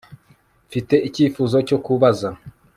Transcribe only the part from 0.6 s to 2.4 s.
Mfite icyifuzo cyo kubaza